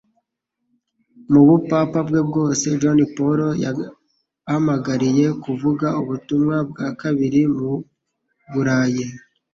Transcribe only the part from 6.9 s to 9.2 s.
kabiri muburayi